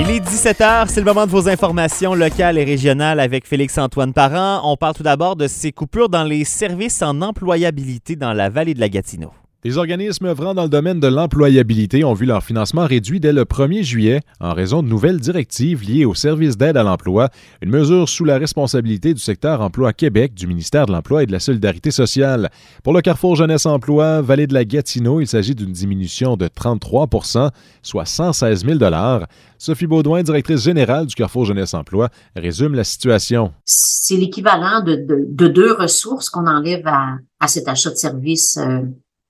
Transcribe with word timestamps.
Il 0.00 0.10
est 0.10 0.20
17h, 0.20 0.86
c'est 0.86 1.00
le 1.00 1.06
moment 1.06 1.26
de 1.26 1.30
vos 1.32 1.48
informations 1.48 2.14
locales 2.14 2.56
et 2.56 2.62
régionales 2.62 3.18
avec 3.18 3.48
Félix-Antoine 3.48 4.12
Parent. 4.12 4.60
On 4.62 4.76
parle 4.76 4.94
tout 4.94 5.02
d'abord 5.02 5.34
de 5.34 5.48
ces 5.48 5.72
coupures 5.72 6.08
dans 6.08 6.22
les 6.22 6.44
services 6.44 7.02
en 7.02 7.20
employabilité 7.20 8.14
dans 8.14 8.32
la 8.32 8.48
vallée 8.48 8.74
de 8.74 8.80
la 8.80 8.88
Gatineau. 8.88 9.32
Les 9.64 9.76
organismes 9.76 10.26
œuvrant 10.26 10.54
dans 10.54 10.62
le 10.62 10.68
domaine 10.68 11.00
de 11.00 11.08
l'employabilité 11.08 12.04
ont 12.04 12.14
vu 12.14 12.26
leur 12.26 12.44
financement 12.44 12.86
réduit 12.86 13.18
dès 13.18 13.32
le 13.32 13.42
1er 13.42 13.82
juillet 13.82 14.20
en 14.38 14.54
raison 14.54 14.84
de 14.84 14.88
nouvelles 14.88 15.18
directives 15.18 15.82
liées 15.82 16.04
aux 16.04 16.14
services 16.14 16.56
d'aide 16.56 16.76
à 16.76 16.84
l'emploi, 16.84 17.28
une 17.60 17.70
mesure 17.70 18.08
sous 18.08 18.24
la 18.24 18.38
responsabilité 18.38 19.14
du 19.14 19.20
secteur 19.20 19.60
Emploi 19.60 19.92
Québec 19.92 20.32
du 20.32 20.46
ministère 20.46 20.86
de 20.86 20.92
l'Emploi 20.92 21.24
et 21.24 21.26
de 21.26 21.32
la 21.32 21.40
Solidarité 21.40 21.90
sociale. 21.90 22.50
Pour 22.84 22.92
le 22.92 23.00
Carrefour 23.00 23.34
Jeunesse 23.34 23.66
Emploi, 23.66 24.22
Vallée 24.22 24.46
de 24.46 24.54
la 24.54 24.64
Gatineau, 24.64 25.20
il 25.20 25.26
s'agit 25.26 25.56
d'une 25.56 25.72
diminution 25.72 26.36
de 26.36 26.46
33 26.46 27.08
soit 27.82 28.04
116 28.04 28.64
000 28.64 28.78
Sophie 29.58 29.88
Baudouin, 29.88 30.22
directrice 30.22 30.62
générale 30.62 31.06
du 31.06 31.16
Carrefour 31.16 31.46
Jeunesse 31.46 31.74
Emploi, 31.74 32.10
résume 32.36 32.74
la 32.74 32.84
situation. 32.84 33.52
C'est 33.64 34.18
l'équivalent 34.18 34.84
de, 34.84 35.48
deux 35.48 35.72
ressources 35.72 36.30
qu'on 36.30 36.46
enlève 36.46 36.86
à, 36.86 37.48
cet 37.48 37.66
achat 37.66 37.90
de 37.90 37.96
services. 37.96 38.56
Euh, 38.56 38.82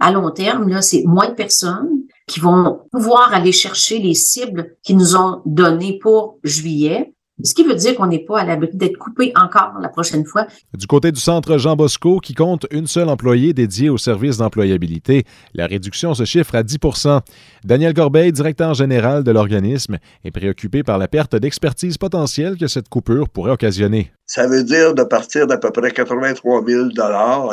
à 0.00 0.10
long 0.10 0.30
terme, 0.30 0.68
là, 0.68 0.82
c'est 0.82 1.04
moins 1.04 1.28
de 1.28 1.34
personnes 1.34 1.88
qui 2.26 2.40
vont 2.40 2.80
pouvoir 2.90 3.34
aller 3.34 3.52
chercher 3.52 3.98
les 3.98 4.14
cibles 4.14 4.76
qu'ils 4.82 4.96
nous 4.96 5.16
ont 5.16 5.42
données 5.44 5.98
pour 5.98 6.38
juillet. 6.42 7.12
Ce 7.44 7.54
qui 7.54 7.64
veut 7.64 7.74
dire 7.74 7.94
qu'on 7.96 8.06
n'est 8.06 8.24
pas 8.24 8.40
à 8.40 8.44
l'abri 8.44 8.70
d'être 8.74 8.98
coupé 8.98 9.32
encore 9.34 9.72
la 9.80 9.88
prochaine 9.88 10.24
fois. 10.24 10.46
Du 10.76 10.86
côté 10.86 11.12
du 11.12 11.20
centre 11.20 11.58
Jean 11.58 11.76
Bosco, 11.76 12.18
qui 12.18 12.34
compte 12.34 12.66
une 12.70 12.86
seule 12.86 13.08
employée 13.08 13.52
dédiée 13.52 13.88
au 13.88 13.98
service 13.98 14.38
d'employabilité, 14.38 15.24
la 15.54 15.66
réduction 15.66 16.14
se 16.14 16.24
chiffre 16.24 16.54
à 16.54 16.62
10% 16.62 17.20
Daniel 17.64 17.94
Corbeil, 17.94 18.32
directeur 18.32 18.74
général 18.74 19.24
de 19.24 19.30
l'organisme, 19.30 19.98
est 20.24 20.30
préoccupé 20.30 20.82
par 20.82 20.98
la 20.98 21.08
perte 21.08 21.36
d'expertise 21.36 21.98
potentielle 21.98 22.56
que 22.56 22.66
cette 22.66 22.88
coupure 22.88 23.28
pourrait 23.28 23.52
occasionner. 23.52 24.12
Ça 24.26 24.46
veut 24.46 24.62
dire 24.62 24.94
de 24.94 25.02
partir 25.02 25.46
d'à 25.46 25.58
peu 25.58 25.70
près 25.72 25.90
83 25.90 26.64
000 26.66 26.88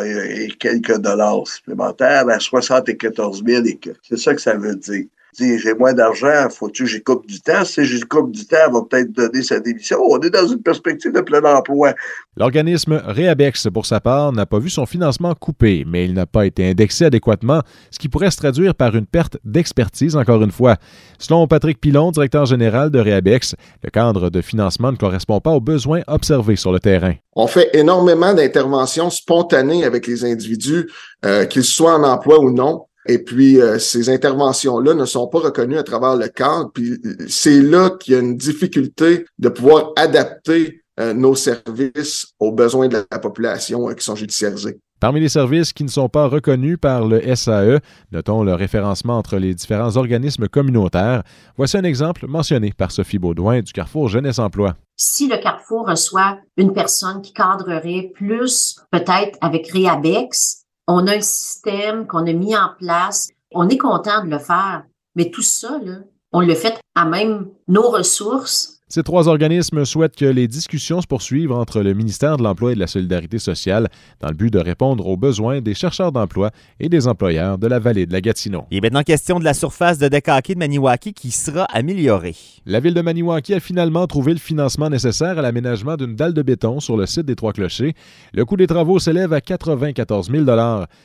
et, 0.03 0.43
et 0.43 0.47
quelques 0.59 0.97
dollars 0.99 1.47
supplémentaires 1.47 2.29
à 2.29 2.39
74 2.39 3.43
000 3.45 3.65
et 3.65 3.77
que. 3.77 3.89
C'est 4.03 4.17
ça 4.17 4.35
que 4.35 4.41
ça 4.41 4.55
veut 4.55 4.75
dire 4.75 5.05
j'ai 5.39 5.73
moins 5.73 5.93
d'argent, 5.93 6.49
faut-tu 6.49 6.83
que 6.83 6.89
j'y 6.89 7.03
coupe 7.03 7.27
du 7.27 7.39
temps? 7.39 7.63
Si 7.63 7.85
j'y 7.85 7.99
coupe 8.01 8.31
du 8.31 8.45
temps, 8.45 8.57
elle 8.65 8.73
va 8.73 8.81
peut-être 8.89 9.11
donner 9.11 9.41
sa 9.43 9.59
démission. 9.59 9.97
On 10.09 10.19
est 10.19 10.29
dans 10.29 10.47
une 10.47 10.61
perspective 10.61 11.11
de 11.11 11.21
plein 11.21 11.43
emploi. 11.43 11.93
L'organisme 12.35 13.01
Réabex, 13.05 13.67
pour 13.73 13.85
sa 13.85 13.99
part, 13.99 14.31
n'a 14.31 14.45
pas 14.45 14.59
vu 14.59 14.69
son 14.69 14.85
financement 14.85 15.33
coupé, 15.35 15.83
mais 15.87 16.05
il 16.05 16.13
n'a 16.13 16.25
pas 16.25 16.45
été 16.45 16.69
indexé 16.69 17.05
adéquatement, 17.05 17.61
ce 17.91 17.99
qui 17.99 18.09
pourrait 18.09 18.31
se 18.31 18.37
traduire 18.37 18.75
par 18.75 18.95
une 18.95 19.05
perte 19.05 19.37
d'expertise, 19.43 20.15
encore 20.15 20.43
une 20.43 20.51
fois. 20.51 20.77
Selon 21.19 21.47
Patrick 21.47 21.79
Pilon, 21.79 22.11
directeur 22.11 22.45
général 22.45 22.89
de 22.91 22.99
Réabex, 22.99 23.55
le 23.83 23.89
cadre 23.89 24.29
de 24.29 24.41
financement 24.41 24.91
ne 24.91 24.97
correspond 24.97 25.39
pas 25.39 25.51
aux 25.51 25.61
besoins 25.61 26.01
observés 26.07 26.55
sur 26.55 26.71
le 26.71 26.79
terrain. 26.79 27.13
On 27.35 27.47
fait 27.47 27.69
énormément 27.73 28.33
d'interventions 28.33 29.11
spontanées 29.11 29.85
avec 29.85 30.07
les 30.07 30.25
individus, 30.25 30.89
euh, 31.25 31.45
qu'ils 31.45 31.63
soient 31.63 31.95
en 31.95 32.03
emploi 32.03 32.39
ou 32.39 32.51
non. 32.51 32.86
Et 33.07 33.19
puis, 33.19 33.61
euh, 33.61 33.79
ces 33.79 34.09
interventions-là 34.09 34.93
ne 34.93 35.05
sont 35.05 35.27
pas 35.27 35.39
reconnues 35.39 35.77
à 35.77 35.83
travers 35.83 36.15
le 36.15 36.27
cadre. 36.27 36.71
Puis, 36.73 36.99
c'est 37.27 37.61
là 37.61 37.91
qu'il 37.91 38.13
y 38.13 38.17
a 38.17 38.19
une 38.19 38.37
difficulté 38.37 39.25
de 39.39 39.49
pouvoir 39.49 39.91
adapter 39.95 40.81
euh, 40.99 41.13
nos 41.13 41.35
services 41.35 42.33
aux 42.39 42.51
besoins 42.51 42.87
de 42.87 43.05
la 43.09 43.19
population 43.19 43.89
euh, 43.89 43.93
qui 43.93 44.03
sont 44.03 44.15
judiciarisés. 44.15 44.79
Parmi 44.99 45.19
les 45.19 45.29
services 45.29 45.73
qui 45.73 45.83
ne 45.83 45.89
sont 45.89 46.09
pas 46.09 46.25
reconnus 46.25 46.79
par 46.81 47.05
le 47.05 47.21
SAE, 47.35 47.81
notons 48.11 48.43
le 48.43 48.55
référencement 48.55 49.15
entre 49.15 49.37
les 49.37 49.53
différents 49.53 49.95
organismes 49.95 50.47
communautaires. 50.47 51.21
Voici 51.55 51.77
un 51.77 51.83
exemple 51.83 52.25
mentionné 52.25 52.73
par 52.75 52.91
Sophie 52.91 53.19
Baudouin 53.19 53.61
du 53.61 53.73
Carrefour 53.73 54.09
Jeunesse 54.09 54.39
Emploi. 54.39 54.75
Si 54.95 55.27
le 55.27 55.37
Carrefour 55.37 55.87
reçoit 55.87 56.39
une 56.57 56.73
personne 56.73 57.21
qui 57.21 57.31
cadrerait 57.31 58.09
plus 58.15 58.79
peut-être 58.89 59.37
avec 59.39 59.67
Réabex, 59.71 60.56
on 60.87 61.07
a 61.07 61.15
un 61.17 61.21
système 61.21 62.07
qu'on 62.07 62.25
a 62.25 62.33
mis 62.33 62.55
en 62.55 62.69
place. 62.77 63.29
On 63.51 63.69
est 63.69 63.77
content 63.77 64.23
de 64.23 64.29
le 64.29 64.39
faire. 64.39 64.83
Mais 65.15 65.29
tout 65.29 65.41
ça, 65.41 65.77
là, 65.83 65.97
on 66.31 66.41
le 66.41 66.55
fait 66.55 66.79
à 66.95 67.05
même 67.05 67.49
nos 67.67 67.89
ressources 67.89 68.76
ces 68.89 69.03
trois 69.03 69.27
organismes 69.27 69.83
souhaitent 69.83 70.15
que 70.15 70.23
les 70.23 70.47
discussions 70.47 71.01
se 71.01 71.07
poursuivent 71.07 71.51
entre 71.51 71.81
le 71.81 71.93
ministère 71.93 72.37
de 72.37 72.43
l'Emploi 72.43 72.71
et 72.71 72.75
de 72.75 72.79
la 72.79 72.87
Solidarité 72.87 73.37
sociale 73.37 73.89
dans 74.21 74.29
le 74.29 74.33
but 74.33 74.51
de 74.51 74.59
répondre 74.59 75.05
aux 75.07 75.17
besoins 75.17 75.59
des 75.59 75.73
chercheurs 75.73 76.13
d'emploi 76.13 76.51
et 76.79 76.87
des 76.87 77.05
employeurs 77.05 77.57
de 77.57 77.67
la 77.67 77.79
vallée 77.79 78.05
de 78.05 78.13
la 78.13 78.21
Gatineau. 78.21 78.63
Il 78.71 78.77
est 78.77 78.81
maintenant 78.81 79.03
question 79.03 79.39
de 79.39 79.43
la 79.43 79.53
surface 79.53 79.97
de 79.97 80.07
décaqué 80.07 80.53
de 80.53 80.59
Maniwaki 80.59 81.13
qui 81.13 81.31
sera 81.31 81.65
améliorée. 81.65 82.37
La 82.65 82.79
ville 82.79 82.93
de 82.93 83.01
Maniwaki 83.01 83.55
a 83.55 83.59
finalement 83.59 84.07
trouvé 84.07 84.31
le 84.31 84.39
financement 84.39 84.89
nécessaire 84.89 85.37
à 85.37 85.41
l'aménagement 85.41 85.97
d'une 85.97 86.15
dalle 86.15 86.33
de 86.33 86.41
béton 86.41 86.79
sur 86.79 86.95
le 86.95 87.07
site 87.07 87.25
des 87.25 87.35
Trois 87.35 87.51
Clochers. 87.51 87.93
Le 88.33 88.45
coût 88.45 88.55
des 88.55 88.67
travaux 88.67 88.99
s'élève 88.99 89.33
à 89.33 89.41
94 89.41 90.31
000 90.31 90.45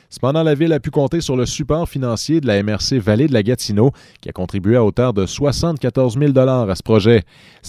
Cependant, 0.09 0.43
la 0.43 0.55
ville 0.55 0.71
a 0.71 0.79
pu 0.79 0.89
compter 0.89 1.19
sur 1.19 1.35
le 1.35 1.45
support 1.45 1.89
financier 1.89 2.39
de 2.39 2.47
la 2.47 2.63
MRC 2.63 2.93
Vallée 2.93 3.27
de 3.27 3.33
la 3.33 3.43
Gatineau 3.43 3.91
qui 4.21 4.29
a 4.29 4.31
contribué 4.31 4.77
à 4.77 4.85
hauteur 4.85 5.11
de 5.13 5.25
74 5.25 6.17
000 6.17 6.37
à 6.37 6.75
ce 6.75 6.83
projet. 6.83 7.23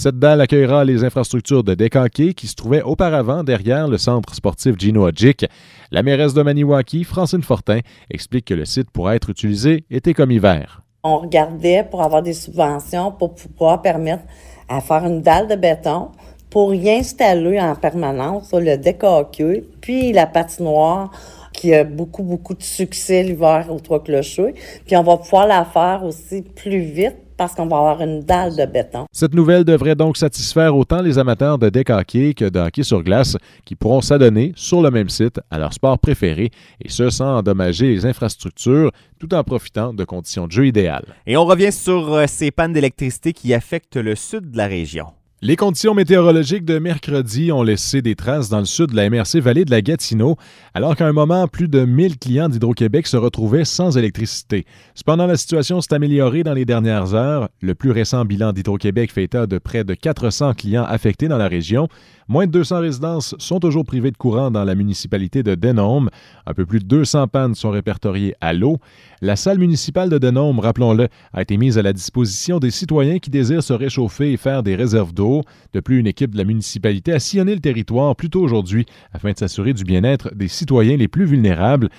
Cette 0.04 0.18
dalle 0.18 0.42
accueillera 0.42 0.84
les 0.84 1.02
infrastructures 1.02 1.64
de 1.64 1.72
décanqué 1.72 2.34
qui 2.34 2.46
se 2.46 2.54
trouvaient 2.54 2.82
auparavant 2.82 3.42
derrière 3.42 3.88
le 3.88 3.96
centre 3.96 4.34
sportif 4.34 4.78
Gino 4.78 5.06
Adjic. 5.06 5.46
La 5.90 6.02
mairesse 6.02 6.34
de 6.34 6.42
Maniwaki, 6.42 7.04
Francine 7.04 7.42
Fortin, 7.42 7.80
explique 8.10 8.44
que 8.44 8.52
le 8.52 8.66
site 8.66 8.90
pourra 8.90 9.16
être 9.16 9.30
utilisé 9.30 9.86
été 9.90 10.12
comme 10.12 10.30
hiver. 10.30 10.82
On 11.04 11.20
regardait 11.20 11.88
pour 11.90 12.02
avoir 12.02 12.22
des 12.22 12.34
subventions 12.34 13.12
pour 13.12 13.34
pouvoir 13.34 13.80
permettre 13.80 14.24
à 14.68 14.82
faire 14.82 15.06
une 15.06 15.22
dalle 15.22 15.48
de 15.48 15.54
béton 15.54 16.10
pour 16.50 16.74
y 16.74 16.90
installer 16.90 17.58
en 17.58 17.74
permanence 17.74 18.52
le 18.52 18.76
décaqué, 18.76 19.64
puis 19.80 20.12
la 20.12 20.26
patinoire 20.26 21.12
qui 21.54 21.72
a 21.72 21.82
beaucoup, 21.82 22.24
beaucoup 22.24 22.52
de 22.52 22.62
succès 22.62 23.22
l'hiver 23.22 23.68
aux 23.70 23.80
Trois 23.80 24.02
Clochers. 24.02 24.52
Puis 24.84 24.98
on 24.98 25.02
va 25.02 25.16
pouvoir 25.16 25.46
la 25.46 25.64
faire 25.64 26.04
aussi 26.04 26.42
plus 26.42 26.80
vite 26.80 27.23
parce 27.36 27.54
qu'on 27.54 27.66
va 27.66 27.78
avoir 27.78 28.00
une 28.00 28.20
dalle 28.20 28.56
de 28.56 28.64
béton. 28.66 29.06
Cette 29.12 29.34
nouvelle 29.34 29.64
devrait 29.64 29.94
donc 29.94 30.16
satisfaire 30.16 30.76
autant 30.76 31.02
les 31.02 31.18
amateurs 31.18 31.58
de 31.58 31.68
deck 31.68 31.90
hockey 31.90 32.34
que 32.34 32.48
de 32.48 32.58
hockey 32.60 32.82
sur 32.82 33.02
glace 33.02 33.36
qui 33.64 33.74
pourront 33.74 34.00
s'adonner 34.00 34.52
sur 34.56 34.82
le 34.82 34.90
même 34.90 35.08
site 35.08 35.40
à 35.50 35.58
leur 35.58 35.72
sport 35.72 35.98
préféré 35.98 36.50
et 36.80 36.88
ce 36.88 37.10
sans 37.10 37.38
endommager 37.38 37.88
les 37.88 38.06
infrastructures 38.06 38.90
tout 39.18 39.34
en 39.34 39.42
profitant 39.44 39.94
de 39.94 40.04
conditions 40.04 40.46
de 40.46 40.52
jeu 40.52 40.66
idéales. 40.66 41.14
Et 41.26 41.36
on 41.36 41.44
revient 41.44 41.72
sur 41.72 42.12
euh, 42.12 42.26
ces 42.26 42.50
pannes 42.50 42.72
d'électricité 42.72 43.32
qui 43.32 43.54
affectent 43.54 43.96
le 43.96 44.14
sud 44.14 44.50
de 44.50 44.56
la 44.56 44.66
région. 44.66 45.06
Les 45.46 45.56
conditions 45.56 45.92
météorologiques 45.92 46.64
de 46.64 46.78
mercredi 46.78 47.52
ont 47.52 47.62
laissé 47.62 48.00
des 48.00 48.14
traces 48.14 48.48
dans 48.48 48.60
le 48.60 48.64
sud 48.64 48.92
de 48.92 48.96
la 48.96 49.10
MRC 49.10 49.40
Vallée 49.40 49.66
de 49.66 49.70
la 49.70 49.82
Gatineau, 49.82 50.38
alors 50.72 50.96
qu'à 50.96 51.06
un 51.06 51.12
moment, 51.12 51.46
plus 51.48 51.68
de 51.68 51.84
1000 51.84 52.18
clients 52.18 52.48
d'Hydro-Québec 52.48 53.06
se 53.06 53.18
retrouvaient 53.18 53.66
sans 53.66 53.98
électricité. 53.98 54.64
Cependant, 54.94 55.26
la 55.26 55.36
situation 55.36 55.82
s'est 55.82 55.92
améliorée 55.92 56.44
dans 56.44 56.54
les 56.54 56.64
dernières 56.64 57.12
heures. 57.12 57.50
Le 57.60 57.74
plus 57.74 57.90
récent 57.90 58.24
bilan 58.24 58.54
d'Hydro-Québec 58.54 59.12
fait 59.12 59.24
état 59.24 59.46
de 59.46 59.58
près 59.58 59.84
de 59.84 59.92
400 59.92 60.54
clients 60.54 60.84
affectés 60.84 61.28
dans 61.28 61.36
la 61.36 61.48
région. 61.48 61.88
Moins 62.26 62.46
de 62.46 62.52
200 62.52 62.80
résidences 62.80 63.34
sont 63.38 63.60
toujours 63.60 63.84
privées 63.84 64.10
de 64.10 64.16
courant 64.16 64.50
dans 64.50 64.64
la 64.64 64.74
municipalité 64.74 65.42
de 65.42 65.54
Denôme. 65.54 66.08
Un 66.46 66.54
peu 66.54 66.64
plus 66.64 66.78
de 66.78 66.86
200 66.86 67.28
pannes 67.28 67.54
sont 67.54 67.70
répertoriées 67.70 68.34
à 68.40 68.54
l'eau. 68.54 68.78
La 69.20 69.36
salle 69.36 69.58
municipale 69.58 70.08
de 70.08 70.16
Denôme, 70.16 70.58
rappelons-le, 70.58 71.08
a 71.34 71.42
été 71.42 71.58
mise 71.58 71.76
à 71.76 71.82
la 71.82 71.92
disposition 71.92 72.58
des 72.58 72.70
citoyens 72.70 73.18
qui 73.18 73.28
désirent 73.28 73.62
se 73.62 73.74
réchauffer 73.74 74.32
et 74.32 74.36
faire 74.38 74.62
des 74.62 74.74
réserves 74.74 75.12
d'eau. 75.12 75.42
De 75.74 75.80
plus, 75.80 75.98
une 75.98 76.06
équipe 76.06 76.30
de 76.30 76.38
la 76.38 76.44
municipalité 76.44 77.12
a 77.12 77.18
sillonné 77.18 77.54
le 77.54 77.60
territoire 77.60 78.16
plus 78.16 78.30
tôt 78.30 78.40
aujourd'hui 78.40 78.86
afin 79.12 79.32
de 79.32 79.36
s'assurer 79.36 79.74
du 79.74 79.84
bien-être 79.84 80.34
des 80.34 80.48
citoyens 80.48 80.96
les 80.96 81.08
plus 81.08 81.26
vulnérables. 81.26 81.90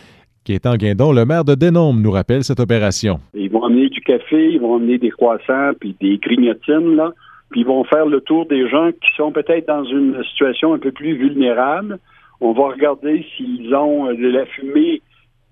Gaétan 0.47 0.75
Guindon, 0.75 1.11
le 1.11 1.25
maire 1.25 1.45
de 1.45 1.53
Denôme, 1.53 2.01
nous 2.01 2.11
rappelle 2.11 2.43
cette 2.43 2.59
opération. 2.59 3.19
Ils 3.35 3.51
vont 3.51 3.63
amener 3.63 3.89
du 3.89 4.01
café, 4.01 4.53
ils 4.53 4.59
vont 4.59 4.75
amener 4.77 4.97
des 4.97 5.09
croissants 5.09 5.71
puis 5.79 5.95
des 6.01 6.17
grignotines, 6.17 6.95
là 6.95 7.11
puis 7.55 7.61
ils 7.61 7.67
vont 7.67 7.85
faire 7.85 8.05
le 8.05 8.19
tour 8.19 8.45
des 8.47 8.67
gens 8.67 8.91
qui 8.91 9.15
sont 9.15 9.31
peut-être 9.31 9.65
dans 9.65 9.85
une 9.85 10.21
situation 10.25 10.73
un 10.73 10.77
peu 10.77 10.91
plus 10.91 11.15
vulnérable. 11.15 11.99
On 12.41 12.51
va 12.51 12.67
regarder 12.67 13.25
s'ils 13.37 13.73
ont 13.73 14.07
de 14.07 14.27
la 14.27 14.45
fumée 14.45 15.01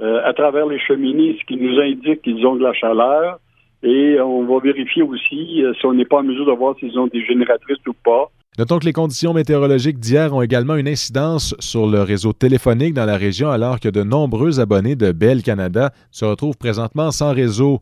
euh, 0.01 0.19
à 0.25 0.33
travers 0.33 0.65
les 0.65 0.79
cheminées, 0.79 1.37
ce 1.39 1.45
qui 1.45 1.55
nous 1.55 1.79
indique 1.79 2.21
qu'ils 2.23 2.45
ont 2.45 2.57
de 2.57 2.63
la 2.63 2.73
chaleur. 2.73 3.39
Et 3.83 4.19
on 4.19 4.43
va 4.43 4.59
vérifier 4.59 5.01
aussi 5.01 5.63
euh, 5.63 5.73
si 5.79 5.85
on 5.85 5.93
n'est 5.93 6.03
pas 6.03 6.17
en 6.17 6.23
mesure 6.23 6.45
de 6.45 6.51
voir 6.51 6.75
s'ils 6.77 6.99
ont 6.99 7.07
des 7.07 7.23
génératrices 7.23 7.77
ou 7.87 7.93
pas. 8.03 8.29
Notons 8.59 8.79
que 8.79 8.85
les 8.85 8.91
conditions 8.91 9.33
météorologiques 9.33 10.01
d'hier 10.01 10.35
ont 10.35 10.41
également 10.41 10.75
une 10.75 10.89
incidence 10.89 11.55
sur 11.59 11.87
le 11.87 12.01
réseau 12.01 12.33
téléphonique 12.33 12.93
dans 12.93 13.05
la 13.05 13.15
région 13.15 13.49
alors 13.49 13.79
que 13.79 13.87
de 13.87 14.03
nombreux 14.03 14.59
abonnés 14.59 14.97
de 14.97 15.13
Bell 15.13 15.41
Canada 15.41 15.91
se 16.11 16.25
retrouvent 16.25 16.57
présentement 16.57 17.11
sans 17.11 17.33
réseau. 17.33 17.79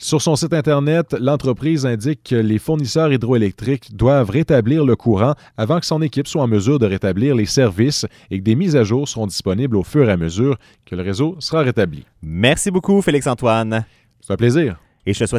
Sur 0.00 0.22
son 0.22 0.36
site 0.36 0.52
Internet, 0.52 1.16
l'entreprise 1.18 1.84
indique 1.84 2.22
que 2.22 2.36
les 2.36 2.60
fournisseurs 2.60 3.12
hydroélectriques 3.12 3.96
doivent 3.96 4.30
rétablir 4.30 4.84
le 4.84 4.94
courant 4.94 5.34
avant 5.56 5.80
que 5.80 5.86
son 5.86 6.02
équipe 6.02 6.28
soit 6.28 6.42
en 6.42 6.46
mesure 6.46 6.78
de 6.78 6.86
rétablir 6.86 7.34
les 7.34 7.46
services 7.46 8.06
et 8.30 8.38
que 8.38 8.44
des 8.44 8.54
mises 8.54 8.76
à 8.76 8.84
jour 8.84 9.08
seront 9.08 9.26
disponibles 9.26 9.76
au 9.76 9.82
fur 9.82 10.08
et 10.08 10.12
à 10.12 10.16
mesure 10.16 10.56
que 10.86 10.94
le 10.94 11.02
réseau 11.02 11.34
sera 11.40 11.62
rétabli. 11.62 12.04
Merci 12.22 12.70
beaucoup, 12.70 13.02
Félix-Antoine. 13.02 13.84
C'est 14.20 14.32
un 14.32 14.36
plaisir. 14.36 14.78
Et 15.04 15.12
je 15.12 15.18
te 15.18 15.24
souhaite 15.24 15.36